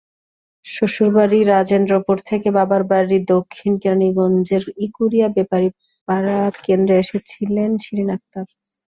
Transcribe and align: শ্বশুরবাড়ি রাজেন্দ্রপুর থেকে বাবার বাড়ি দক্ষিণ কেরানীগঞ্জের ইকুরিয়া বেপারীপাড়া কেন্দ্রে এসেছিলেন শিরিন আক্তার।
শ্বশুরবাড়ি 0.65 1.39
রাজেন্দ্রপুর 1.45 2.17
থেকে 2.29 2.47
বাবার 2.57 2.83
বাড়ি 2.91 3.17
দক্ষিণ 3.33 3.71
কেরানীগঞ্জের 3.81 4.63
ইকুরিয়া 4.85 5.27
বেপারীপাড়া 5.35 6.37
কেন্দ্রে 6.65 6.95
এসেছিলেন 7.03 7.69
শিরিন 7.83 8.09
আক্তার। 8.15 8.47